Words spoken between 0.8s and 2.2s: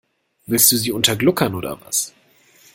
untergluckern oder was?